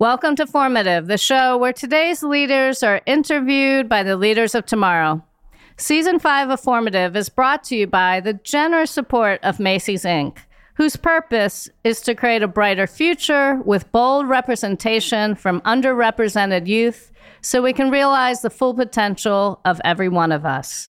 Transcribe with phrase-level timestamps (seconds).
[0.00, 5.22] Welcome to Formative, the show where today's leaders are interviewed by the leaders of tomorrow.
[5.76, 10.38] Season 5 of Formative is brought to you by the generous support of Macy's Inc.,
[10.76, 17.12] whose purpose is to create a brighter future with bold representation from underrepresented youth
[17.42, 20.88] so we can realize the full potential of every one of us.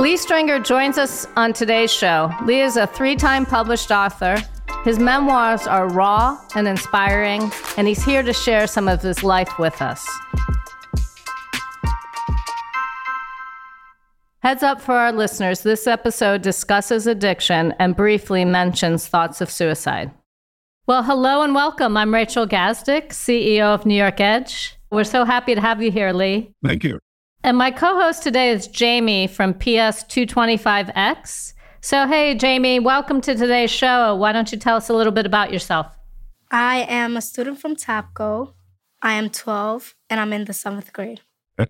[0.00, 2.32] Lee Stringer joins us on today's show.
[2.46, 4.34] Lee is a three time published author.
[4.82, 9.58] His memoirs are raw and inspiring, and he's here to share some of his life
[9.58, 10.08] with us.
[14.38, 20.12] Heads up for our listeners this episode discusses addiction and briefly mentions thoughts of suicide.
[20.86, 21.98] Well, hello and welcome.
[21.98, 24.78] I'm Rachel Gazdick, CEO of New York Edge.
[24.90, 26.54] We're so happy to have you here, Lee.
[26.64, 27.00] Thank you.
[27.42, 31.54] And my co host today is Jamie from PS225X.
[31.80, 34.14] So, hey, Jamie, welcome to today's show.
[34.14, 35.86] Why don't you tell us a little bit about yourself?
[36.50, 38.52] I am a student from TAPCO.
[39.00, 41.22] I am 12 and I'm in the seventh grade.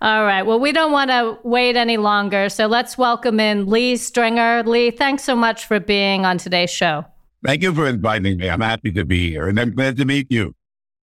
[0.00, 0.42] All right.
[0.42, 2.48] Well, we don't want to wait any longer.
[2.48, 4.62] So let's welcome in Lee Stringer.
[4.62, 7.04] Lee, thanks so much for being on today's show.
[7.44, 8.48] Thank you for inviting me.
[8.48, 10.54] I'm happy to be here and I'm glad to meet you.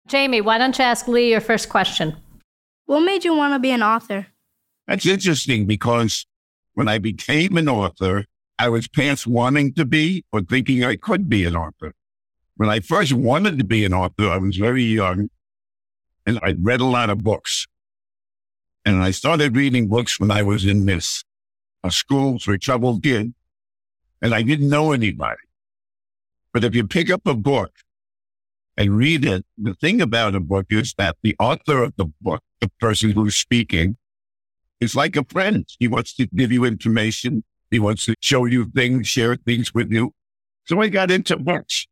[0.07, 2.15] Jamie, why don't you ask Lee your first question?
[2.85, 4.27] What made you want to be an author?
[4.87, 6.25] That's interesting because
[6.73, 8.25] when I became an author,
[8.59, 11.93] I was past wanting to be or thinking I could be an author.
[12.55, 15.29] When I first wanted to be an author, I was very young
[16.25, 17.67] and I read a lot of books.
[18.85, 21.23] And I started reading books when I was in this
[21.83, 23.33] a school for troubled kids
[24.21, 25.41] and I didn't know anybody.
[26.53, 27.71] But if you pick up a book
[28.77, 32.41] and read it, the thing about a book is that the author of the book,
[32.59, 33.97] the person who's speaking,
[34.79, 35.67] is like a friend.
[35.79, 37.43] He wants to give you information.
[37.69, 40.13] He wants to show you things, share things with you.
[40.65, 41.87] So I got into books.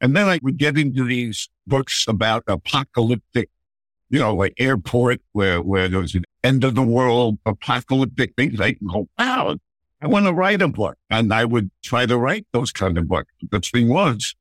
[0.00, 3.50] And then I would get into these books about apocalyptic,
[4.10, 8.60] you know, like airport where, where there was an end of the world, apocalyptic things.
[8.60, 9.56] I go, wow,
[10.00, 10.96] I want to write a book.
[11.10, 13.32] And I would try to write those kind of books.
[13.50, 14.34] The thing was,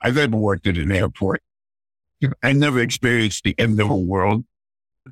[0.00, 1.42] I've never worked at an airport.
[2.42, 4.44] I never experienced the end of the world.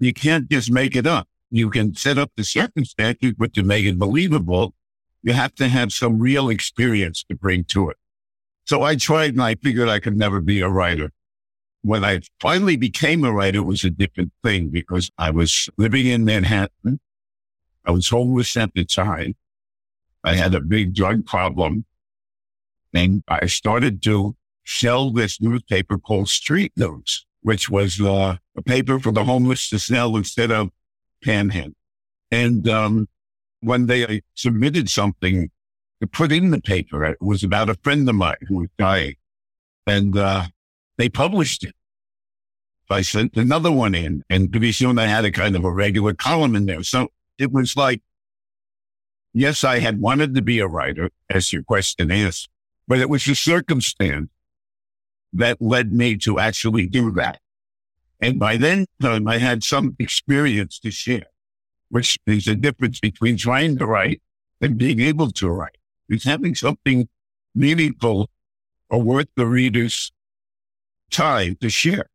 [0.01, 1.29] You can't just make it up.
[1.51, 4.75] You can set up the circumstances, but to make it believable,
[5.23, 7.97] you have to have some real experience to bring to it.
[8.65, 11.11] So I tried and I figured I could never be a writer.
[11.83, 16.07] When I finally became a writer, it was a different thing because I was living
[16.07, 17.01] in Manhattan.
[17.85, 19.37] I was homeless at the time.
[20.23, 21.87] I had a big drug problem
[22.93, 24.37] and I started to
[24.69, 29.79] sell this newspaper called Street News, which was uh, a paper for the homeless to
[29.79, 30.69] sell instead of
[31.25, 31.73] Panhandle.
[32.31, 33.09] And um,
[33.87, 35.51] day I submitted something
[36.03, 37.03] to put in the paper.
[37.07, 39.15] It was about a friend of mine who was dying,
[39.87, 40.49] and uh,
[40.99, 41.75] they published it.
[42.91, 46.13] I sent another one in, and pretty soon I had a kind of a regular
[46.13, 46.83] column in there.
[46.83, 47.09] So
[47.39, 48.03] it was like,
[49.33, 52.49] yes, I had wanted to be a writer, as your question is,
[52.87, 54.29] but it was a circumstance
[55.33, 57.41] that led me to actually do that.
[58.21, 61.27] And by then time, I had some experience to share,
[61.89, 64.23] which is the difference between trying to write
[64.61, 65.79] and being able to write.
[66.09, 67.09] It's having something
[67.55, 68.31] meaningful
[68.91, 70.11] or worth the reader's
[71.11, 72.07] time to share.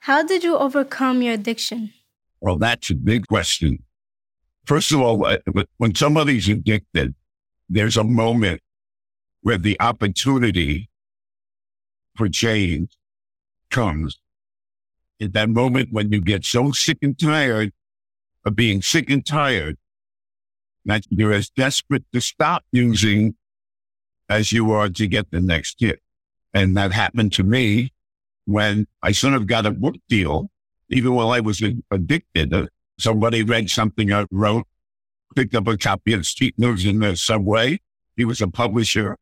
[0.00, 1.92] How did you overcome your addiction?
[2.40, 3.82] Well, that's a big question.
[4.64, 5.38] First of all, uh,
[5.78, 7.14] when somebody's addicted,
[7.68, 8.60] there's a moment
[9.42, 10.88] where the opportunity
[12.18, 12.98] for change
[13.70, 14.18] comes
[15.20, 17.72] in that moment when you get so sick and tired
[18.44, 19.76] of being sick and tired
[20.84, 23.34] that you're as desperate to stop using
[24.28, 26.00] as you are to get the next hit.
[26.54, 27.92] And that happened to me
[28.46, 30.50] when I sort of got a book deal,
[30.88, 32.52] even while I was addicted.
[32.52, 32.66] Uh,
[32.98, 34.66] somebody read something I wrote,
[35.36, 37.80] picked up a copy of Street News in the subway.
[38.16, 39.16] He was a publisher.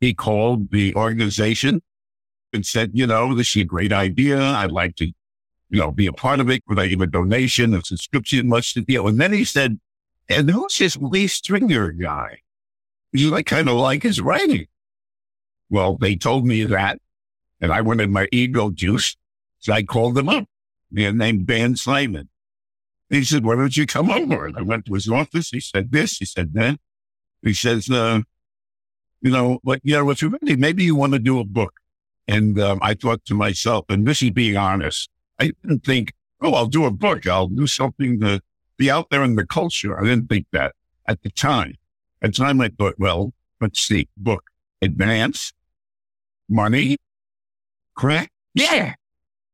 [0.00, 1.82] He called the organization
[2.52, 4.40] and said, you know, this is a great idea.
[4.40, 5.12] I'd like to
[5.70, 6.62] you know, be a part of it.
[6.68, 8.48] Would I give a donation, a subscription?
[8.48, 9.06] What's the deal?
[9.06, 9.78] And then he said,
[10.28, 12.40] and who's this Lee Stringer guy?
[13.12, 14.66] You I kind of like his writing.
[15.70, 16.98] Well, they told me that,
[17.60, 19.16] and I wanted my ego juice.
[19.58, 20.44] So I called them up.
[20.90, 22.28] They're named Dan Simon.
[23.10, 24.46] He said, why don't you come over?
[24.46, 25.50] And I went to his office.
[25.50, 26.78] He said this, he said that.
[27.42, 28.20] He says, uh,
[29.20, 31.74] you know, but you know, if you're ready, maybe you want to do a book.
[32.28, 35.08] And um, I thought to myself, and this is being honest,
[35.40, 37.26] I didn't think, oh, I'll do a book.
[37.26, 38.40] I'll do something to
[38.76, 39.98] be out there in the culture.
[39.98, 40.74] I didn't think that
[41.06, 41.74] at the time.
[42.20, 44.44] At the time, I thought, well, let's see, book,
[44.82, 45.52] advance,
[46.48, 46.96] Money?
[47.94, 48.30] Crack?
[48.54, 48.94] Yeah.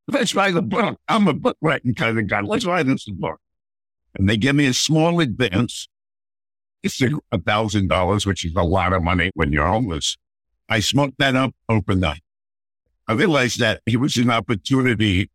[0.07, 0.99] Let's write a book.
[1.09, 2.41] I'm a book writing kind of guy.
[2.41, 3.41] Let's write this book.
[4.15, 5.89] And they give me a small advance.
[6.83, 10.17] It's a thousand dollars, which is a lot of money when you're homeless.
[10.69, 12.21] I smoked that up overnight.
[13.07, 15.31] I realized that it was an opportunity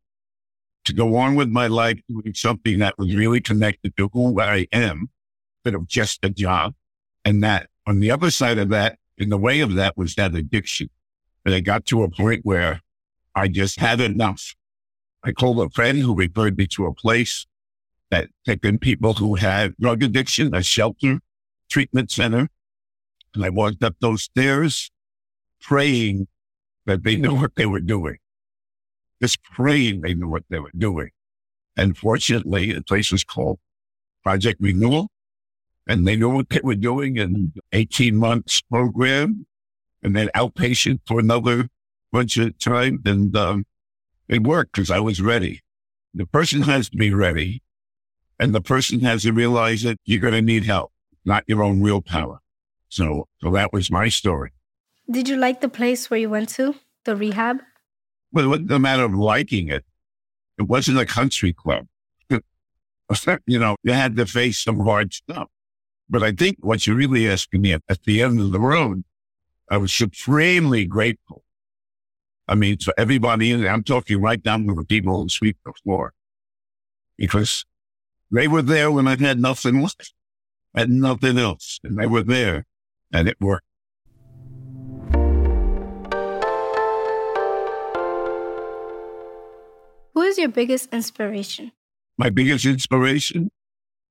[0.86, 4.68] to go on with my life doing something that was really connected to who I
[4.71, 5.10] am,
[5.60, 6.74] instead of just a job.
[7.24, 10.33] And that on the other side of that, in the way of that was that
[10.33, 10.89] addiction.
[11.45, 12.81] And I got to a point where
[13.36, 14.56] I just had enough.
[15.24, 17.45] I called a friend who referred me to a place
[18.10, 21.19] that taken people who had drug addiction, a shelter
[21.69, 22.50] treatment center.
[23.36, 24.89] And I walked up those stairs
[25.62, 26.27] praying
[26.90, 28.18] that they knew what they were doing.
[29.22, 31.10] Just praying they knew what they were doing.
[31.78, 33.60] And fortunately, the place was called
[34.24, 35.10] Project Renewal.
[35.88, 39.46] And they knew what they were doing in 18 months program
[40.04, 41.68] and then outpatient for another
[42.12, 43.02] bunch of time.
[43.06, 43.66] And um,
[44.28, 45.62] it worked because I was ready.
[46.14, 47.62] The person has to be ready
[48.40, 50.92] and the person has to realize that you're going to need help,
[51.26, 52.40] not your own willpower.
[52.88, 54.52] So, so that was my story.
[55.10, 56.76] Did you like the place where you went to,
[57.06, 57.62] the rehab?
[58.32, 59.84] Well, it wasn't a matter of liking it.
[60.60, 61.88] It wasn't a country club.
[62.30, 65.48] you know, you had to face some hard stuff.
[66.10, 69.04] But I think what you're really asking me at, the end of the road,
[69.70, 71.44] I was supremely grateful.
[72.48, 75.58] I mean, for everybody in there, I'm talking right down to the people who sweep
[75.66, 76.14] the floor
[77.18, 77.66] because
[78.32, 80.14] they were there when I had nothing left.
[80.76, 82.66] Nothing else and they were there
[83.12, 83.66] and it worked.
[90.14, 91.72] Who is your biggest inspiration?
[92.18, 93.52] My biggest inspiration?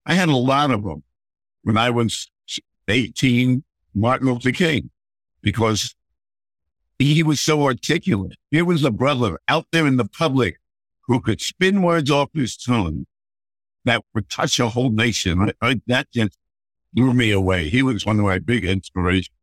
[0.06, 1.03] I had a lot of them.
[1.62, 2.31] When I was
[2.89, 3.65] 18,
[3.95, 4.91] Martin Luther King,
[5.43, 5.95] because
[6.99, 8.37] he was so articulate.
[8.50, 10.59] Here was a brother out there in the public
[11.06, 13.06] who could spin words off his tongue
[13.85, 15.41] that would touch a whole nation.
[15.41, 16.37] I, I, that just
[16.93, 17.69] blew me away.
[17.69, 19.35] He was one of my big inspirations.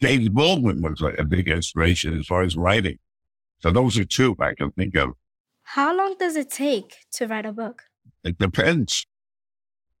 [0.00, 2.98] James Baldwin was a big inspiration as far as writing.
[3.60, 5.10] So those are two I can think of.
[5.74, 7.84] How long does it take to write a book?
[8.24, 9.06] It depends.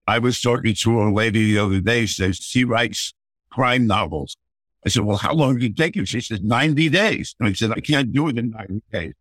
[0.06, 2.04] I was talking to a lady the other day.
[2.04, 3.14] She says she writes
[3.50, 4.36] crime novels.
[4.84, 6.04] I said, well, how long did it take you?
[6.04, 7.34] She said, 90 days.
[7.40, 9.14] And I said, I can't do it in 90 days.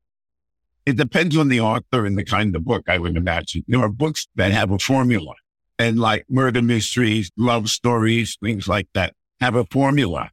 [0.86, 3.64] It depends on the author and the kind of book, I would imagine.
[3.70, 5.36] There are books that have a formula
[5.80, 10.32] and like murder mysteries, love stories, things like that have a formula.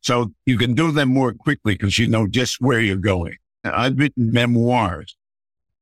[0.00, 3.36] So you can do them more quickly because you know just where you're going.
[3.62, 5.16] I've written memoirs.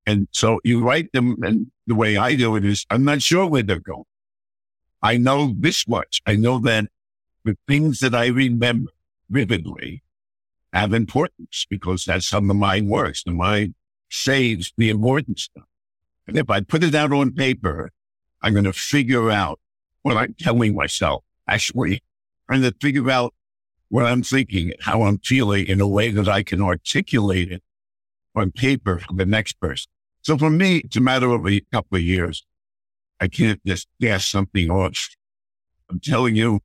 [0.06, 3.46] And so you write them and the way I do it is I'm not sure
[3.46, 4.04] where they're going.
[5.02, 6.22] I know this much.
[6.26, 6.86] I know that
[7.44, 8.90] the things that I remember
[9.28, 10.02] vividly
[10.72, 13.22] have importance because that's how the mind works.
[13.24, 13.74] The mind
[14.10, 15.64] saves the important stuff.
[16.26, 17.90] And if I put it out on paper,
[18.42, 19.60] I'm going to figure out
[20.02, 21.24] what I'm telling myself.
[21.48, 22.02] Actually,
[22.48, 23.34] I'm going to figure out
[23.88, 27.62] what I'm thinking, how I'm feeling in a way that I can articulate it
[28.34, 29.90] on paper for the next person.
[30.26, 32.44] So for me, it's a matter of a couple of years.
[33.20, 35.08] I can't just gas something off.
[35.88, 36.58] I'm telling you,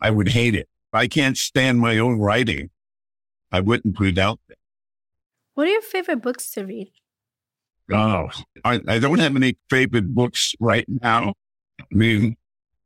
[0.00, 0.68] I would hate it.
[0.92, 2.70] If I can't stand my own writing,
[3.50, 4.56] I wouldn't put it out there.
[5.54, 6.92] What are your favorite books to read?
[7.92, 8.28] Oh,
[8.64, 11.34] I, I don't have any favorite books right now.
[11.80, 12.36] I mean,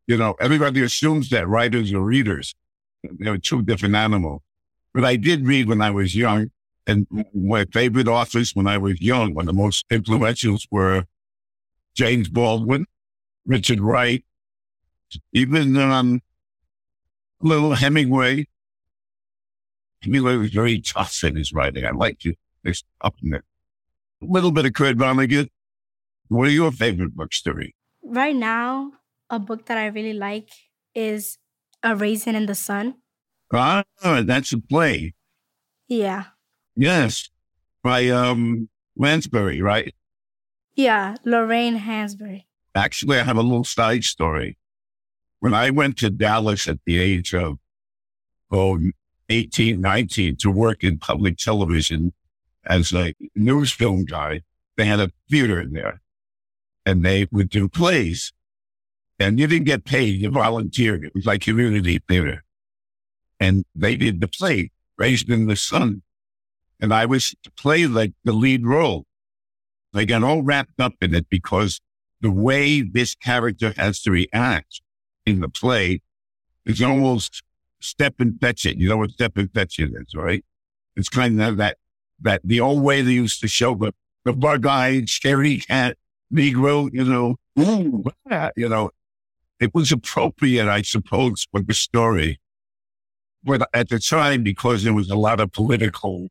[0.06, 2.54] you know, everybody assumes that writers are readers.
[3.18, 4.40] They're two different animals.
[4.94, 6.52] But I did read when I was young.
[6.86, 11.04] And my favorite authors when I was young, one of the most influential were
[11.94, 12.86] James Baldwin,
[13.44, 14.24] Richard Wright,
[15.32, 16.20] even um,
[17.40, 18.46] little Hemingway.
[20.02, 21.84] Hemingway was very tough in his writing.
[21.84, 22.38] I liked it.
[22.62, 23.44] There's up in there.
[24.22, 25.48] A little bit of Kurt Vonnegut.
[26.28, 27.72] What are your favorite books to read?
[28.02, 28.92] Right now,
[29.30, 30.50] a book that I really like
[30.94, 31.38] is
[31.82, 32.94] A Raisin in the Sun.
[33.52, 35.14] Ah, that's a play.
[35.88, 36.24] Yeah.
[36.76, 37.30] Yes,
[37.82, 39.94] by um Lansbury, right?
[40.74, 42.44] Yeah, Lorraine Hansberry.
[42.74, 44.58] Actually, I have a little side story.
[45.40, 47.58] When I went to Dallas at the age of
[48.50, 48.78] oh,
[49.28, 52.12] 18, 19 to work in public television
[52.66, 54.42] as a news film guy,
[54.76, 56.02] they had a theater in there
[56.84, 58.32] and they would do plays.
[59.18, 61.04] And you didn't get paid, you volunteered.
[61.04, 62.44] It was like community theater.
[63.40, 66.02] And they did the play, Raisin in the Sun
[66.80, 69.04] and I was to play like the lead role.
[69.94, 71.80] I got all wrapped up in it because
[72.20, 74.80] the way this character has to react
[75.24, 76.02] in the play
[76.64, 77.42] is almost
[77.80, 78.76] step and fetch it.
[78.76, 80.44] You know what step and fetch it is, right?
[80.96, 81.78] It's kind of that,
[82.20, 83.92] that the old way they used to show the,
[84.24, 85.96] the bug-eyed, scary cat,
[86.32, 88.90] Negro, you know, ooh, ah, you know,
[89.60, 92.40] it was appropriate, I suppose, for the story.
[93.44, 96.28] But at the time, because there was a lot of political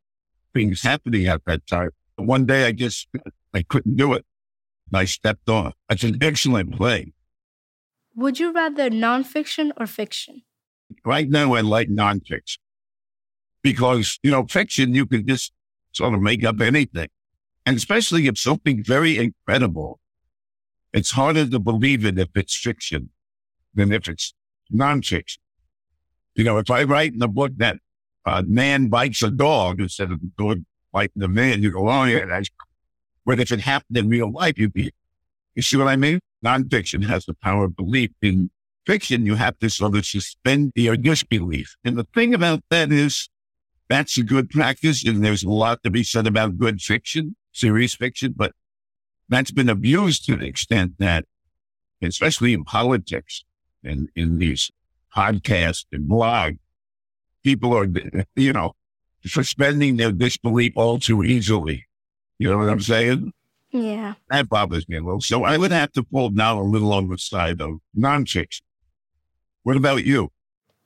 [0.55, 3.07] things happening at that time, one day I just,
[3.53, 4.25] I couldn't do it.
[4.93, 5.73] I stepped off.
[5.89, 7.13] It's an excellent play.
[8.15, 10.43] Would you rather nonfiction or fiction?
[11.03, 12.59] Right now, I like nonfiction
[13.61, 15.51] because, you know, fiction, you can just
[15.91, 17.09] sort of make up anything.
[17.65, 19.99] And especially if something very incredible,
[20.93, 23.09] it's harder to believe it if it's fiction
[23.73, 24.33] than if it's
[24.71, 25.39] nonfiction.
[26.35, 27.79] You know, if I write in the book that
[28.25, 32.03] a man bites a dog instead of the dog biting the man, you go, oh
[32.05, 32.49] yeah, that's,
[33.25, 34.91] but if it happened in real life, you'd be,
[35.55, 36.19] you see what I mean?
[36.43, 38.11] Nonfiction has the power of belief.
[38.21, 38.49] In
[38.85, 41.75] fiction, you have to sort of suspend your disbelief.
[41.83, 43.29] And the thing about that is
[43.89, 45.05] that's a good practice.
[45.05, 48.51] And there's a lot to be said about good fiction, serious fiction, but
[49.27, 51.25] that's been abused to the extent that,
[52.01, 53.43] especially in politics
[53.83, 54.71] and in these
[55.15, 56.59] podcasts and blogs,
[57.45, 57.87] people are,
[58.35, 58.73] you know,
[59.23, 61.85] suspending their disbelief all too easily.
[62.39, 63.31] You know what I'm saying?
[63.71, 64.15] Yeah.
[64.31, 65.21] That bothers me a little.
[65.21, 68.61] So I would have to pull down a little on the side of nonfiction.
[69.61, 70.31] What about you?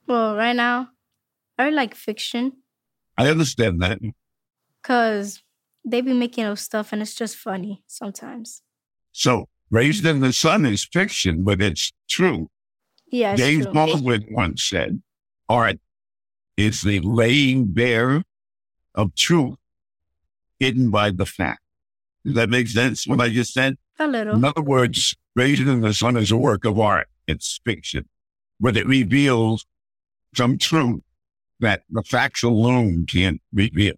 [0.06, 0.90] Well, right now,
[1.58, 2.52] I like fiction.
[3.18, 4.00] I understand that.
[4.82, 5.42] Because
[5.86, 8.62] they be making up stuff and it's just funny sometimes.
[9.14, 12.50] So Raisin in the Sun is fiction, but it's true.
[13.12, 13.66] Yeah, it's James.
[13.68, 15.02] Baldwin once said,
[15.48, 15.80] art
[16.60, 18.24] is the laying bare
[18.94, 19.58] of truth
[20.60, 21.62] hidden by the fact.
[22.26, 23.78] Does that make sense what I just said?
[23.98, 24.36] A little.
[24.36, 27.08] In other words, Raisin in the Sun is a work of art.
[27.28, 28.10] It's fiction,
[28.60, 29.66] but it reveals
[30.36, 31.02] some truth
[31.62, 33.96] that the facts alone can't reveal.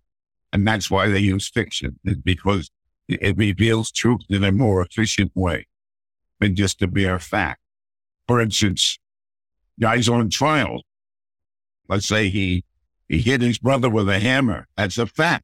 [0.53, 2.69] And that's why they use fiction, is because
[3.07, 5.65] it it reveals truth in a more efficient way
[6.39, 7.61] than just a bare fact.
[8.27, 8.99] For instance,
[9.79, 10.83] guys on trial,
[11.91, 12.63] let's say he,
[13.09, 14.67] he hit his brother with a hammer.
[14.77, 15.43] That's a fact.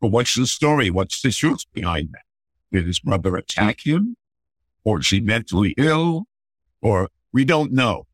[0.00, 0.90] But what's the story?
[0.90, 2.22] What's the truth behind that?
[2.72, 4.16] Did his brother attack him?
[4.84, 6.24] Or is he mentally ill?
[6.80, 8.06] Or we don't know.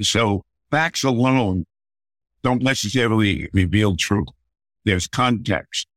[0.00, 1.66] So facts alone
[2.42, 4.28] don't necessarily reveal truth.
[4.84, 5.88] There's context.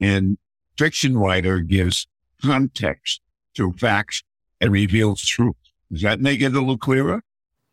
[0.00, 0.38] And
[0.78, 2.06] fiction writer gives
[2.40, 3.20] context
[3.54, 4.22] to facts
[4.60, 5.56] and reveals truth.
[5.92, 7.22] Does that make it a little clearer?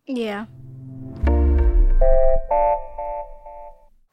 [0.08, 0.48] Yeah.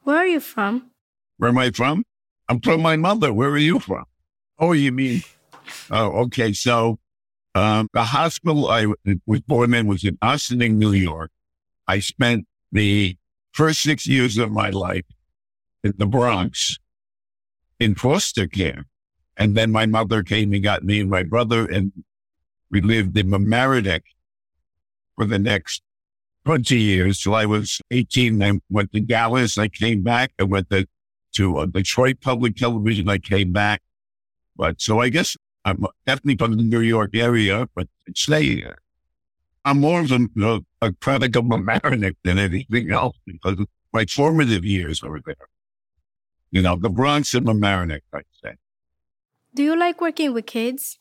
[0.05, 0.91] Where are you from?
[1.37, 2.03] Where am I from?
[2.47, 3.33] I'm from my mother.
[3.33, 4.05] Where are you from?
[4.59, 5.23] Oh, you mean?
[5.89, 6.53] Oh, okay.
[6.53, 6.99] So,
[7.55, 8.85] um, the hospital I
[9.25, 11.31] was born in was in Ossining, New York.
[11.87, 13.17] I spent the
[13.51, 15.05] first six years of my life
[15.83, 16.77] in the Bronx
[17.79, 18.85] in foster care.
[19.35, 21.91] And then my mother came and got me and my brother and
[22.69, 24.01] we lived in Mamaroneck
[25.15, 25.81] for the next
[26.45, 28.41] 20 years till I was 18.
[28.41, 29.57] I went to Dallas.
[29.57, 30.31] I came back.
[30.39, 30.87] I went to,
[31.33, 33.09] to uh, Detroit Public Television.
[33.09, 33.81] I came back.
[34.55, 35.35] But so I guess
[35.65, 38.73] I'm definitely from the New York area, but say uh,
[39.65, 43.57] I'm more of a, know, a product of Mamaroneck than anything else because
[43.91, 45.35] my formative years were there.
[46.51, 48.53] You know, the Bronx and Mamaroneck, I'd say.
[49.55, 50.99] Do you like working with kids?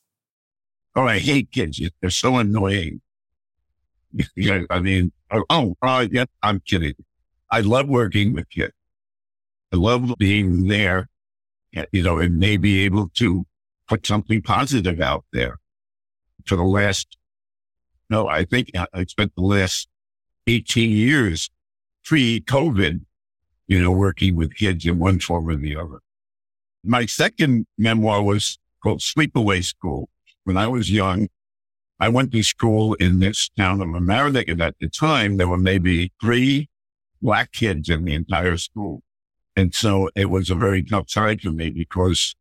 [0.96, 1.80] Oh, I hate kids.
[2.00, 3.02] They're so annoying.
[4.70, 6.94] I mean, oh, oh, uh, yeah, I'm kidding.
[7.50, 8.72] I love working with kids.
[9.72, 11.08] I love being there,
[11.76, 13.44] uh, you know, and maybe able to
[13.88, 15.58] put something positive out there.
[16.46, 17.16] For the last,
[18.10, 19.88] no, I think I I spent the last
[20.46, 21.50] 18 years
[22.04, 23.00] pre-COVID,
[23.66, 26.00] you know, working with kids in one form or the other.
[26.84, 30.10] My second memoir was called Sleepaway School.
[30.44, 31.28] When I was young,
[32.04, 35.56] I went to school in this town of Mamaroneck, and at the time there were
[35.56, 36.68] maybe three
[37.22, 39.02] black kids in the entire school.
[39.56, 42.36] And so it was a very tough time for me because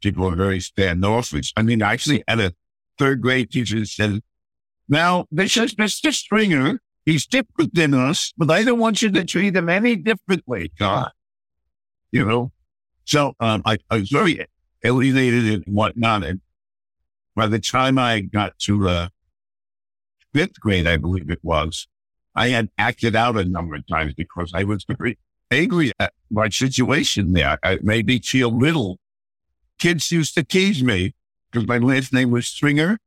[0.00, 1.52] people were very standoffish.
[1.56, 2.52] I mean, I actually had a
[2.96, 4.20] third grade teacher said,
[4.88, 6.14] now this is Mr.
[6.14, 6.80] Stringer.
[7.04, 10.70] He's different than us, but I don't want you to treat him any differently.
[10.78, 11.10] God,
[12.12, 12.52] you know?
[13.04, 14.46] So, um, I, I was very
[14.84, 16.22] alienated and whatnot.
[16.22, 16.40] And
[17.38, 19.08] by the time I got to uh,
[20.34, 21.86] fifth grade, I believe it was,
[22.34, 25.16] I had acted out a number of times because I was very
[25.52, 27.56] angry at my situation there.
[27.62, 28.98] I it made me feel little.
[29.78, 31.14] Kids used to tease me
[31.50, 32.98] because my last name was Stringer.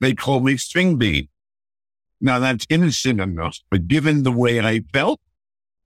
[0.00, 1.28] They called me String Bean.
[2.22, 5.20] Now that's innocent enough, but given the way I felt,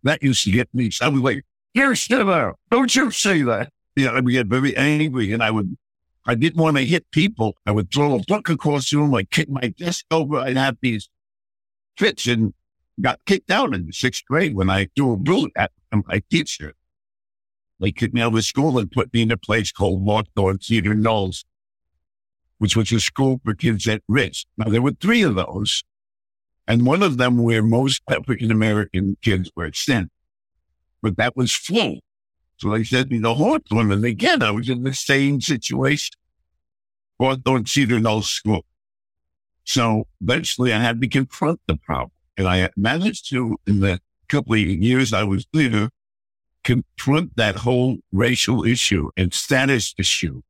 [0.04, 0.92] that used to get me.
[1.00, 1.96] I was like, You're
[2.30, 2.60] out.
[2.70, 3.70] Don't you say that.
[3.96, 5.76] Yeah, I would get very angry and I would,
[6.24, 7.56] I didn't want to hit people.
[7.66, 10.36] I would throw a book across the room, I'd kick my desk over.
[10.36, 11.08] I'd have these
[11.96, 12.54] fits and
[13.00, 16.74] got kicked out in the sixth grade when I threw a boot at my teacher.
[17.80, 20.94] They kicked me out of school and put me in a place called Hawthorne Cedar
[20.94, 21.44] Knolls,
[22.58, 24.46] which was a school for kids at risk.
[24.56, 25.82] Now, there were three of those,
[26.68, 30.12] and one of them where most African American kids were sent.
[31.02, 31.98] But that was full.
[32.62, 36.14] So they sent me to Hawthorne, and again, I was in the same situation.
[37.18, 38.64] Hawthorne Cedar Knolls School.
[39.64, 42.12] So eventually I had to confront the problem.
[42.36, 45.90] And I managed to, in the couple of years I was there,
[46.62, 50.42] confront that whole racial issue and status issue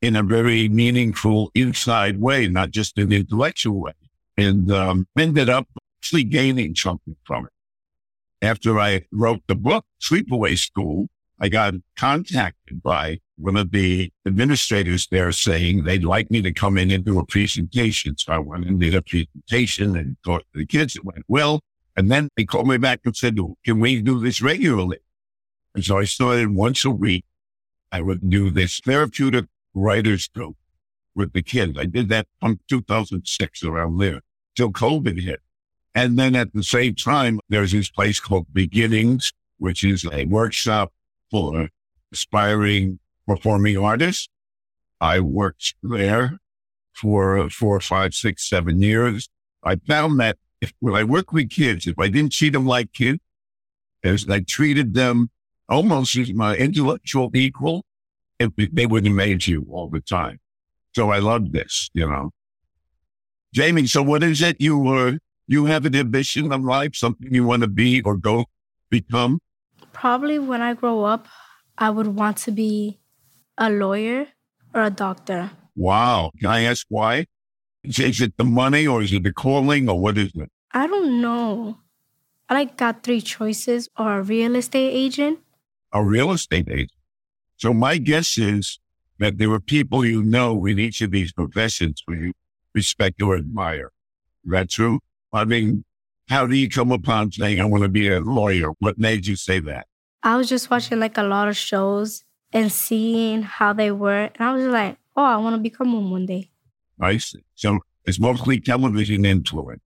[0.00, 3.92] in a very meaningful inside way, not just an intellectual way.
[4.36, 5.68] And um, ended up
[6.00, 7.52] actually gaining something from it.
[8.42, 11.08] After I wrote the book, Sleepaway School,
[11.38, 16.76] I got contacted by one of the administrators there saying they'd like me to come
[16.76, 18.18] in and do a presentation.
[18.18, 20.96] So I went and did a presentation and talked to the kids.
[20.96, 21.60] It went well.
[21.96, 24.98] And then they called me back and said, can we do this regularly?
[25.74, 27.24] And so I started once a week.
[27.92, 30.56] I would do this therapeutic writers group
[31.14, 31.78] with the kids.
[31.78, 34.22] I did that from 2006 around there
[34.56, 35.40] till COVID hit.
[35.94, 40.92] And then at the same time, there's this place called Beginnings, which is a workshop
[41.30, 41.68] for
[42.12, 44.28] aspiring performing artists.
[45.00, 46.38] I worked there
[46.94, 49.28] for four, five, six, seven years.
[49.64, 52.92] I found that if, when I work with kids, if I didn't treat them like
[52.92, 53.20] kids,
[54.04, 55.30] as I treated them
[55.68, 57.84] almost as my intellectual equal,
[58.38, 60.38] it, they would amaze you all the time.
[60.94, 62.30] So I love this, you know.
[63.54, 67.44] Jamie, so what is it you were, you have an ambition of life, something you
[67.44, 68.46] want to be or go
[68.90, 69.40] become?
[69.92, 71.26] Probably when I grow up,
[71.76, 73.00] I would want to be
[73.58, 74.28] a lawyer
[74.74, 75.50] or a doctor.
[75.76, 76.30] Wow.
[76.38, 77.26] Can I ask why?
[77.82, 80.50] Is it the money or is it the calling or what is it?
[80.72, 81.78] I don't know.
[82.48, 85.40] I like got three choices or a real estate agent.
[85.92, 86.92] A real estate agent.
[87.56, 88.78] So my guess is
[89.18, 92.32] that there are people you know in each of these professions who you
[92.74, 93.90] respect or admire.
[94.44, 95.00] Is that true?
[95.32, 95.84] I mean,
[96.28, 98.70] how do you come upon saying I want to be a lawyer?
[98.78, 99.86] What made you say that?
[100.22, 104.40] I was just watching like a lot of shows and seeing how they were, and
[104.40, 106.50] I was like, oh, I want to become one one day.
[107.00, 107.44] I see.
[107.54, 109.80] So it's mostly television influence.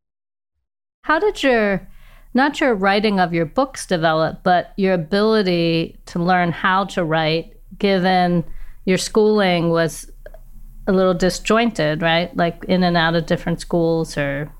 [1.02, 1.88] How did your,
[2.34, 7.54] not your writing of your books develop, but your ability to learn how to write,
[7.78, 8.44] given
[8.84, 10.10] your schooling was
[10.88, 12.36] a little disjointed, right?
[12.36, 14.52] Like in and out of different schools, or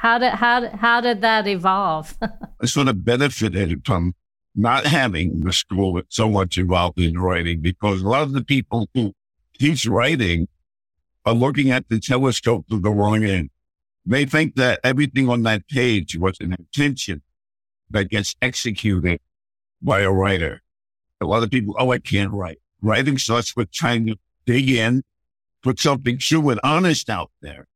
[0.00, 2.16] how did how how did that evolve?
[2.62, 4.14] I sort of benefited from
[4.54, 8.88] not having the school so much involved in writing because a lot of the people
[8.94, 9.12] who
[9.58, 10.48] teach writing
[11.26, 13.50] are looking at the telescope through the wrong end.
[14.06, 17.20] They think that everything on that page was an intention
[17.90, 19.20] that gets executed
[19.82, 20.62] by a writer.
[21.20, 22.58] A lot of people, oh, I can't write.
[22.80, 25.02] Writing starts with trying to dig in,
[25.62, 27.68] put something true and honest out there.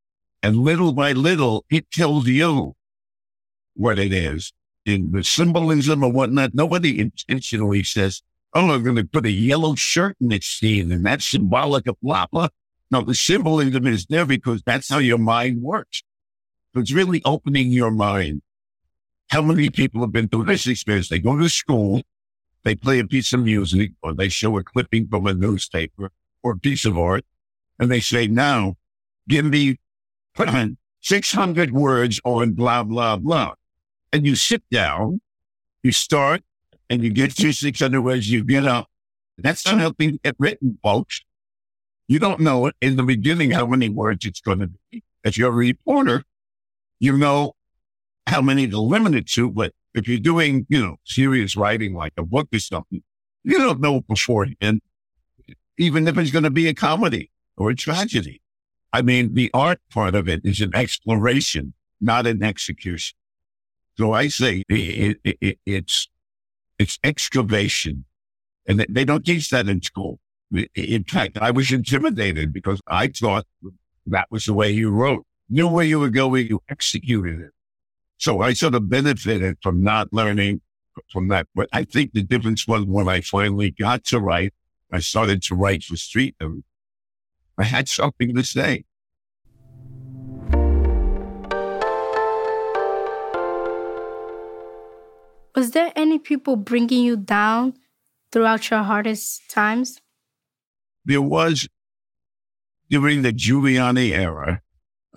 [0.45, 2.75] And little by little, it tells you
[3.73, 4.53] what it is
[4.85, 6.53] in the symbolism or whatnot.
[6.53, 8.21] Nobody intentionally says,
[8.53, 11.99] oh, I'm going to put a yellow shirt in this scene and that's symbolic of
[11.99, 12.49] blah, blah.
[12.91, 16.03] No, the symbolism is there because that's how your mind works.
[16.75, 18.43] So it's really opening your mind.
[19.31, 21.09] How many people have been through this experience?
[21.09, 22.03] They go to school,
[22.61, 26.11] they play a piece of music or they show a clipping from a newspaper
[26.43, 27.25] or a piece of art
[27.79, 28.75] and they say, now
[29.27, 29.79] give me
[30.37, 30.67] Uh-huh.
[31.01, 33.53] 600 words on blah, blah, blah
[34.15, 35.19] and you sit down,
[35.83, 36.41] you start,
[36.89, 38.87] and you get your 600 words, you get up.
[39.37, 41.21] That's not helping to get written, folks.
[42.07, 45.03] You don't know it in the beginning how many words it's going to be.
[45.25, 46.23] If you're a reporter,
[46.99, 47.55] you know
[48.25, 52.13] how many to limit it to, but if you're doing, you know, serious writing like
[52.15, 53.03] a book or something,
[53.43, 54.79] you don't know beforehand,
[55.77, 58.41] even if it's going to be a comedy or a tragedy.
[58.95, 63.17] I mean, the art part of it is an exploration, not an execution.
[63.97, 66.07] So I say it, it, it, it's
[66.79, 68.05] it's excavation,
[68.65, 70.19] and they don't teach that in school.
[70.75, 73.45] In fact, I was intimidated because I thought
[74.07, 75.25] that was the way you wrote.
[75.49, 77.51] Knew where you were going, you executed it.
[78.17, 80.61] So I sort of benefited from not learning
[81.11, 81.47] from that.
[81.53, 84.53] But I think the difference was when I finally got to write,
[84.89, 86.37] I started to write for street.
[87.57, 88.85] I had something to say.
[95.55, 97.75] Was there any people bringing you down
[98.31, 100.01] throughout your hardest times?
[101.05, 101.67] There was
[102.89, 104.61] during the Giuliani era,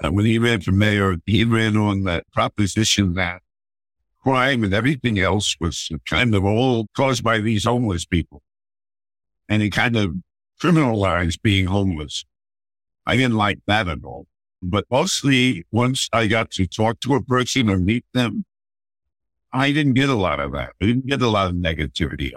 [0.03, 3.43] uh, when he ran for mayor, he ran on that proposition that
[4.23, 8.43] crime and everything else was kind of all caused by these homeless people.
[9.49, 10.15] And he kind of
[10.61, 12.25] criminalized being homeless.
[13.07, 14.27] I didn't like that at all.
[14.63, 18.45] But mostly once I got to talk to a person or meet them,
[19.53, 20.73] I didn't get a lot of that.
[20.81, 22.33] I didn't get a lot of negativity.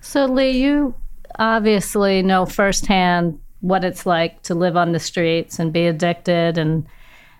[0.00, 0.94] So, Lee, you
[1.38, 6.86] obviously know firsthand what it's like to live on the streets and be addicted and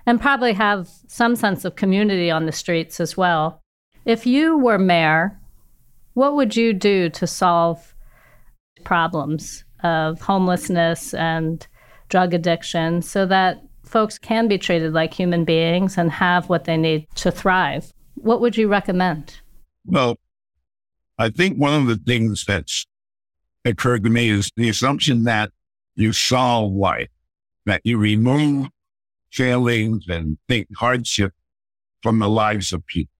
[0.06, 3.60] and probably have some sense of community on the streets as well.
[4.04, 5.38] If you were mayor,
[6.14, 7.94] what would you do to solve
[8.84, 11.66] problems of homelessness and
[12.08, 16.76] drug addiction so that folks can be treated like human beings and have what they
[16.76, 17.92] need to thrive?
[18.14, 19.40] What would you recommend?
[19.84, 20.18] Well,
[21.18, 22.86] I think one of the things that's
[23.64, 25.50] occurred to me is the assumption that
[25.94, 27.08] you solve life,
[27.66, 28.68] that you remove
[29.30, 31.32] failings and think hardship
[32.02, 33.12] from the lives of people.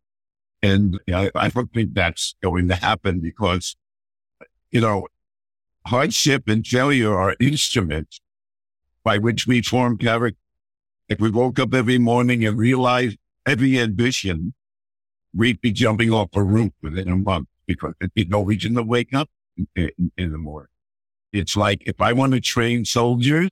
[0.63, 3.77] And I, I don't think that's going to happen because,
[4.71, 5.09] you know,
[5.87, 8.21] hardship and failure are instruments
[9.05, 10.39] by which we form character.
[11.09, 14.55] If we woke up every morning and realized every ambition,
[15.35, 18.83] we'd be jumping off a roof within a month because there'd be no reason to
[18.83, 19.29] wake up
[19.77, 20.69] in, in, the morning.
[21.33, 23.49] It's like if I want to train soldiers,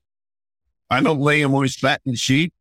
[0.88, 2.52] I don't lay them on fattened sheet.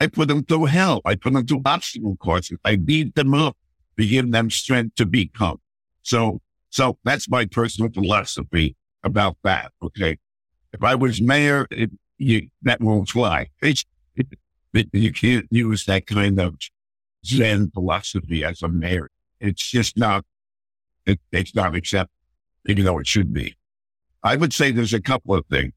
[0.00, 1.00] I put them through hell.
[1.04, 2.58] I put them through obstacle courses.
[2.64, 3.56] I beat them up
[3.98, 5.60] to give them strength to become.
[6.02, 6.40] So,
[6.70, 9.72] so that's my personal philosophy about that.
[9.82, 10.18] Okay.
[10.72, 13.48] If I was mayor, it, you, that won't fly.
[13.62, 13.84] It's,
[14.16, 14.26] it,
[14.92, 16.56] you can't use that kind of
[17.24, 19.10] Zen philosophy as a mayor.
[19.40, 20.24] It's just not,
[21.06, 22.12] it, it's not accepted,
[22.66, 23.56] even though it should be.
[24.22, 25.72] I would say there's a couple of things.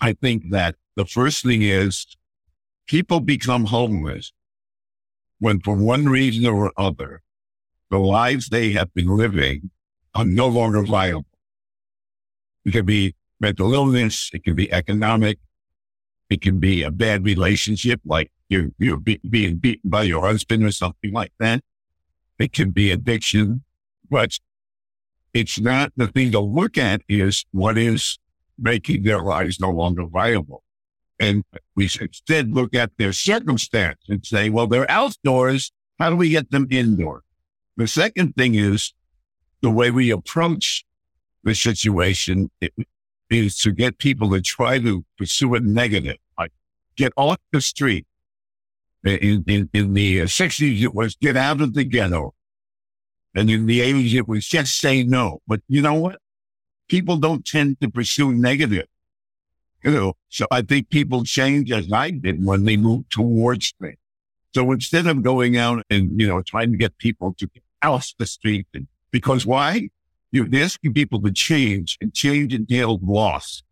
[0.00, 2.06] I think that the first thing is
[2.86, 4.32] people become homeless
[5.38, 7.22] when for one reason or other,
[7.90, 9.70] the lives they have been living
[10.14, 11.26] are no longer viable.
[12.64, 14.30] It can be mental illness.
[14.32, 15.38] It can be economic.
[16.30, 20.64] It can be a bad relationship, like you're, you're be, being beaten by your husband
[20.64, 21.62] or something like that.
[22.38, 23.62] It can be addiction,
[24.10, 24.38] but
[25.32, 28.18] it's not the thing to look at is what is
[28.58, 30.62] making their lives no longer viable.
[31.20, 31.44] And
[31.76, 35.70] we should instead look at their circumstance and say, well, they're outdoors.
[35.98, 37.22] How do we get them indoors?
[37.76, 38.92] The second thing is
[39.60, 40.84] the way we approach
[41.44, 42.50] the situation
[43.30, 46.52] is to get people to try to pursue a negative, like
[46.96, 48.06] get off the street.
[49.04, 52.34] In, in, in the 60s, it was get out of the ghetto.
[53.34, 55.42] And in the 80s, it was just say no.
[55.46, 56.20] But you know what?
[56.88, 58.86] People don't tend to pursue negative.
[59.82, 63.98] You know, so I think people change as I did when they moved towards things.
[64.54, 67.50] So instead of going out and, you know, trying to get people to
[67.82, 69.90] oust the street, and, because why?
[70.34, 73.62] You're asking people to change and change entails loss.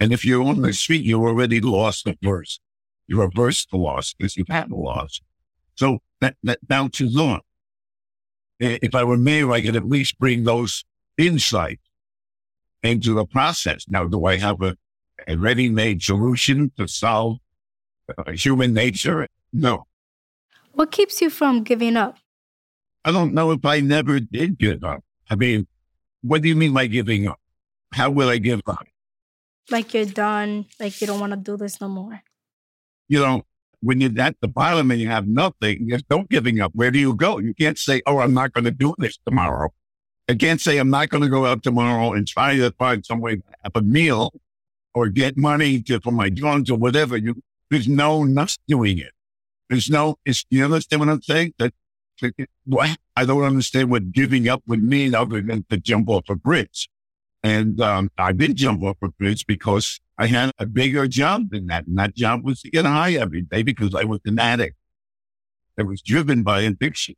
[0.00, 2.60] And if you're on the street, you already lost the first.
[3.06, 5.20] You reverse the loss because you've had a loss.
[5.76, 7.42] So that, that bounces on.
[8.58, 10.84] If I were mayor, I could at least bring those
[11.16, 11.84] insights
[12.82, 13.86] into the process.
[13.88, 14.76] Now, do I have a
[15.28, 17.36] a ready-made solution to solve
[18.16, 19.28] uh, human nature?
[19.52, 19.86] No.
[20.72, 22.16] What keeps you from giving up?
[23.04, 25.04] I don't know if I never did give up.
[25.28, 25.66] I mean,
[26.22, 27.40] what do you mean by giving up?
[27.92, 28.86] How will I give up?
[29.70, 32.22] Like you're done, like you don't want to do this no more.
[33.08, 33.42] You know,
[33.80, 36.72] when you're at the bottom and you have nothing, there's no giving up.
[36.74, 37.38] Where do you go?
[37.38, 39.72] You can't say, oh, I'm not going to do this tomorrow.
[40.28, 43.20] I can't say I'm not going to go out tomorrow and try to find some
[43.20, 44.32] way to have a meal
[44.94, 47.16] or get money to, for my guns or whatever.
[47.16, 49.12] You, there's no not doing it.
[49.68, 51.54] There's no, it's, you understand what I'm saying?
[51.58, 51.72] That,
[52.64, 52.96] what?
[53.16, 56.88] I don't understand what giving up would mean other than to jump off a bridge.
[57.42, 61.66] And, um, I did jump off a bridge because I had a bigger job than
[61.68, 61.86] that.
[61.86, 64.76] And that job was to get high every day because I was an addict
[65.76, 67.14] that was driven by addiction.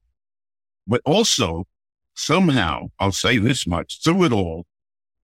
[0.86, 1.66] But also
[2.14, 4.66] somehow I'll say this much through it all,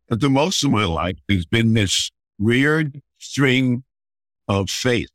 [0.09, 3.85] that the most of my life has been this weird string
[4.49, 5.11] of faith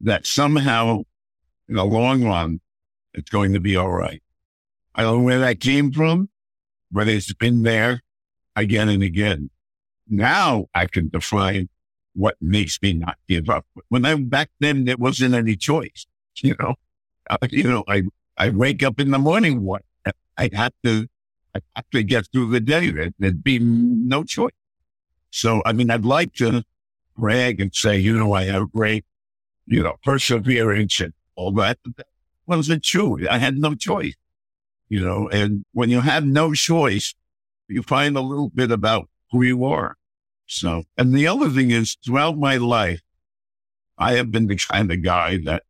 [0.00, 1.02] that somehow
[1.68, 2.60] in the long run,
[3.18, 4.22] it's going to be all right.
[4.94, 6.28] I don't know where that came from,
[6.90, 8.02] but it's been there
[8.56, 9.50] again and again.
[10.08, 11.68] Now I can define
[12.14, 13.66] what makes me not give up.
[13.88, 16.06] When I back then, there wasn't any choice.
[16.40, 16.76] You know,
[17.28, 18.04] uh, you know, I
[18.36, 19.64] I wake up in the morning.
[19.64, 19.82] What
[20.38, 21.08] I have to,
[21.52, 22.92] I had to get through the day.
[22.92, 24.52] There, there'd be no choice.
[25.30, 26.62] So, I mean, I'd like to
[27.16, 29.04] brag and say, you know, I have great,
[29.66, 31.78] you know, perseverance and all that.
[32.48, 33.28] Wasn't true.
[33.28, 34.14] I had no choice,
[34.88, 37.14] you know, and when you have no choice,
[37.68, 39.96] you find a little bit about who you are.
[40.46, 43.02] So, and the other thing is throughout my life,
[43.98, 45.64] I have been the kind of guy that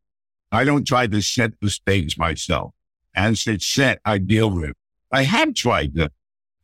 [0.53, 2.75] I don't try to set the stage myself.
[3.13, 4.77] As it's set, I deal with.
[5.11, 6.13] I have tried to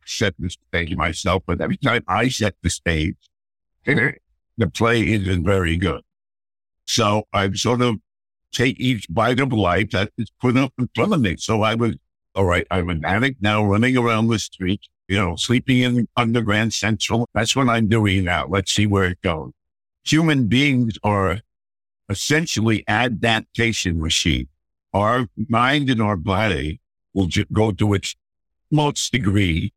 [0.05, 3.17] set the stage myself, but every time I set the stage,
[3.85, 6.03] the play isn't very good.
[6.85, 7.95] So I sort of
[8.51, 11.35] take each bite of life that is put up in front of me.
[11.37, 11.95] So I was,
[12.35, 16.73] all right, I'm an addict now running around the street, you know, sleeping in Underground
[16.73, 17.27] Central.
[17.33, 18.47] That's what I'm doing now.
[18.47, 19.51] Let's see where it goes.
[20.05, 21.41] Human beings are
[22.09, 24.47] essentially adaptation machine.
[24.93, 26.79] Our mind and our body
[27.13, 28.15] will go to its
[28.71, 29.73] most degree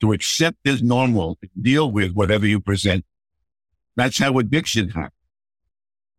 [0.00, 3.04] to accept as normal, deal with whatever you present.
[3.96, 5.12] That's how addiction happens.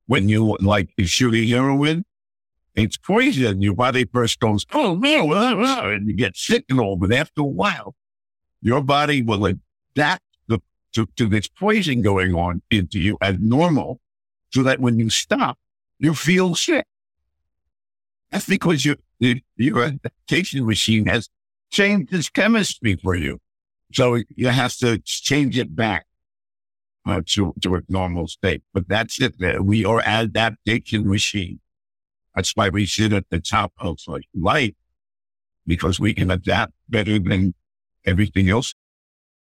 [0.07, 2.05] When you like shooting heroin,
[2.75, 3.61] it's poison.
[3.61, 6.95] Your body first goes, oh man, and you get sick and all.
[6.95, 7.95] But after a while,
[8.61, 10.59] your body will adapt the,
[10.93, 13.99] to, to this poison going on into you as normal
[14.51, 15.57] so that when you stop,
[15.99, 16.85] you feel sick.
[18.31, 21.29] That's because your, your adaptation machine has
[21.69, 23.39] changed its chemistry for you.
[23.93, 26.05] So you have to change it back
[27.07, 28.61] uh, to, to a normal state.
[28.73, 29.35] But that's it.
[29.63, 31.59] We are adaptation machine.
[32.35, 34.73] That's why we sit at the top of like life
[35.65, 37.53] because we can adapt better than
[38.05, 38.73] everything else.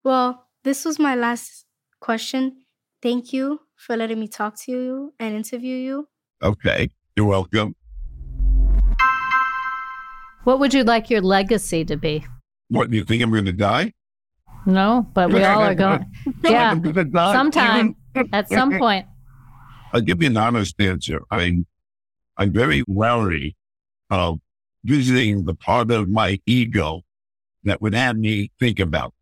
[0.03, 1.65] Well, this was my last
[1.99, 2.57] question.
[3.01, 6.07] Thank you for letting me talk to you and interview you.
[6.43, 6.89] Okay.
[7.15, 7.75] You're welcome.
[10.43, 12.23] What would you like your legacy to be?
[12.69, 13.93] What, do you think I'm going to die?
[14.65, 16.05] No, but we all are going.
[16.43, 16.73] yeah.
[17.13, 17.95] Sometime,
[18.33, 19.05] at some point.
[19.93, 21.21] I'll give you an honest answer.
[21.31, 21.65] I'm
[22.37, 23.55] I'm very wary
[24.09, 24.39] of
[24.83, 27.01] visiting the part of my ego
[27.63, 29.13] that would have me think about.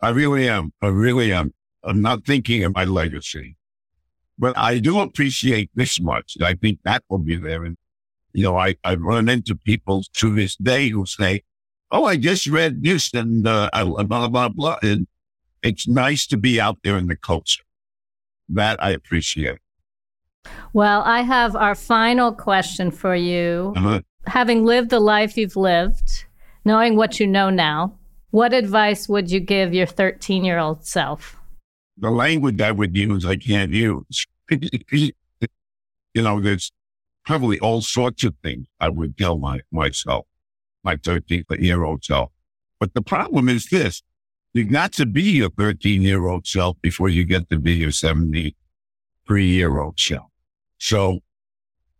[0.00, 0.72] I really am.
[0.82, 1.54] I really am.
[1.84, 3.56] I'm not thinking of my legacy.
[4.38, 6.36] But I do appreciate this much.
[6.42, 7.64] I think that will be there.
[7.64, 7.76] And,
[8.32, 11.42] you know, I, I run into people to this day who say,
[11.92, 14.78] Oh, I just read this and, uh, blah, blah, blah.
[14.82, 15.06] And
[15.62, 17.62] it's nice to be out there in the culture.
[18.48, 19.58] That I appreciate.
[20.72, 23.72] Well, I have our final question for you.
[23.76, 24.00] Uh-huh.
[24.26, 26.24] Having lived the life you've lived,
[26.64, 27.98] knowing what you know now,
[28.30, 31.36] what advice would you give your 13 year old self?
[31.96, 34.26] the language I would use, I can't use.
[34.50, 35.12] you
[36.14, 36.72] know, there's
[37.24, 40.26] probably all sorts of things I would tell my myself,
[40.84, 42.30] my 13 year old self.
[42.80, 44.02] But the problem is this.
[44.54, 47.92] You've got to be your 13 year old self before you get to be your
[47.92, 50.26] 73 year old self.
[50.78, 51.20] So,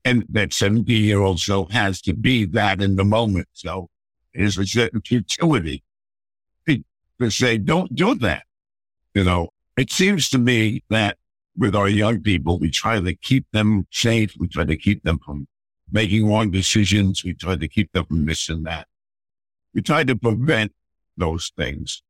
[0.04, 3.48] and that 70 year old self has to be that in the moment.
[3.52, 3.88] So
[4.34, 5.82] there's a certain futility
[7.22, 8.44] to say, don't do that.
[9.14, 11.16] You know, it seems to me that
[11.56, 14.34] with our young people, we try to keep them safe.
[14.38, 15.46] We try to keep them from
[15.92, 17.22] making wrong decisions.
[17.22, 18.88] We try to keep them from this and that.
[19.74, 20.72] We try to prevent
[21.16, 22.02] those things.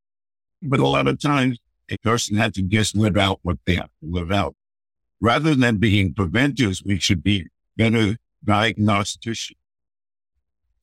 [0.62, 1.59] But a lot of times
[1.90, 4.55] a person has to just live out what they have to live out.
[5.21, 9.57] Rather than being preventers, we should be better diagnosticians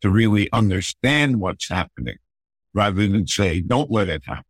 [0.01, 2.17] to really understand what's happening
[2.73, 4.45] rather than say, don't let it happen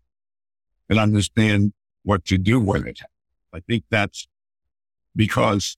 [0.89, 2.99] and understand what to do with it.
[2.99, 3.13] happens.
[3.53, 4.27] I think that's
[5.15, 5.77] because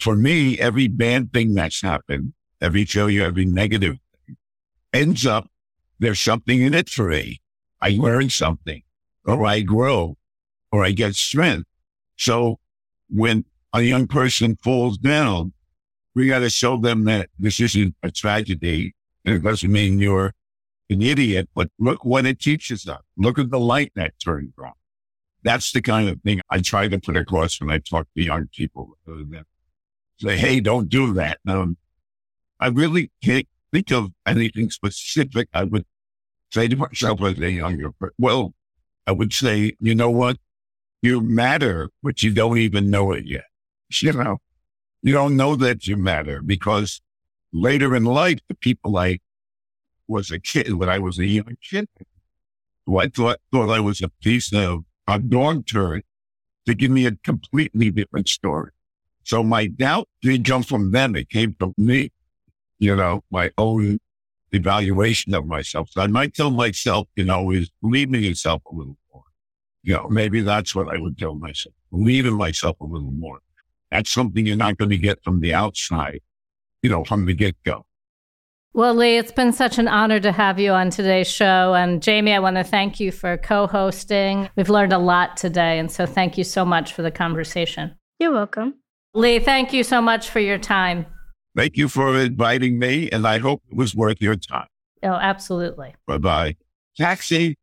[0.00, 4.36] for me, every bad thing that's happened, every failure, every negative thing
[4.92, 5.48] ends up,
[5.98, 7.40] there's something in it for me.
[7.80, 8.82] I learn something
[9.24, 10.16] or I grow
[10.72, 11.68] or I get strength.
[12.16, 12.58] So
[13.08, 15.52] when a young person falls down,
[16.14, 18.94] we got to show them that this isn't a tragedy.
[19.24, 20.34] And it doesn't mean you're
[20.88, 23.00] an idiot, but look what it teaches us.
[23.16, 24.72] Look at the light that turns on.
[25.42, 28.48] That's the kind of thing I try to put across when I talk to young
[28.54, 28.98] people.
[30.20, 31.38] Say, hey, don't do that.
[31.46, 31.76] Um,
[32.58, 35.86] I really can't think of anything specific I would
[36.52, 38.14] say to myself as a younger person.
[38.18, 38.54] Well,
[39.06, 40.36] I would say, you know what?
[41.02, 43.44] You matter, but you don't even know it yet.
[44.02, 44.38] You know,
[45.02, 47.00] you don't know that you matter because
[47.52, 49.18] later in life, the people I
[50.06, 51.88] was a kid, when I was a young kid,
[52.86, 56.04] who I thought, thought I was a piece of a dog turd
[56.66, 58.70] to give me a completely different story.
[59.30, 61.14] So my doubt didn't come from them.
[61.14, 62.10] It came from me,
[62.80, 64.00] you know, my own
[64.50, 65.88] evaluation of myself.
[65.92, 69.22] So I might tell myself, you know, is believe in yourself a little more.
[69.84, 71.72] You know, maybe that's what I would tell myself.
[71.92, 73.38] Believe in myself a little more.
[73.92, 76.22] That's something you're not going to get from the outside,
[76.82, 77.86] you know, from the get go.
[78.72, 81.74] Well, Lee, it's been such an honor to have you on today's show.
[81.74, 84.50] And Jamie, I want to thank you for co hosting.
[84.56, 85.78] We've learned a lot today.
[85.78, 87.94] And so thank you so much for the conversation.
[88.18, 88.79] You're welcome.
[89.14, 91.06] Lee, thank you so much for your time.
[91.56, 94.68] Thank you for inviting me, and I hope it was worth your time.
[95.02, 95.94] Oh, absolutely.
[96.06, 96.56] Bye bye.
[96.96, 97.56] Taxi.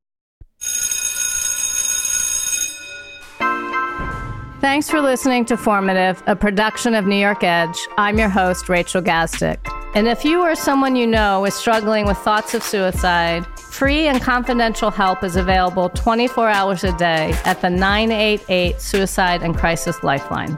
[4.60, 7.77] Thanks for listening to Formative, a production of New York Edge.
[7.97, 9.60] I'm your host, Rachel Gazdick.
[9.95, 14.21] And if you or someone you know is struggling with thoughts of suicide, free and
[14.21, 20.57] confidential help is available 24 hours a day at the 988 Suicide and Crisis Lifeline.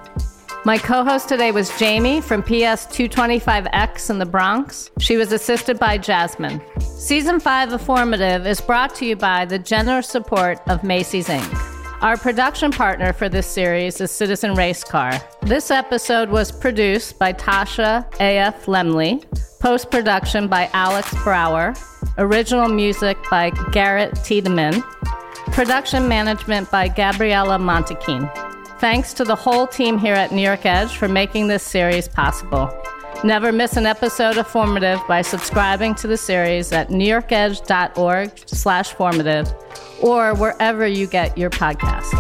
[0.66, 4.92] My co host today was Jamie from PS 225X in the Bronx.
[5.00, 6.62] She was assisted by Jasmine.
[6.82, 12.02] Season 5 of Formative is brought to you by the generous support of Macy's Inc.
[12.02, 15.24] Our production partner for this series is Citizen Racecar.
[15.42, 18.66] This episode was produced by Tasha A.F.
[18.66, 19.24] Lemley,
[19.60, 21.74] post production by Alex Brower,
[22.18, 24.82] original music by Garrett Tiedemann,
[25.54, 28.30] production management by Gabriella Montequin.
[28.80, 32.74] Thanks to the whole team here at New York Edge for making this series possible.
[33.26, 39.54] Never miss an episode of Formative by subscribing to the series at newyorkedge.org slash formative
[40.02, 42.16] or wherever you get your podcasts.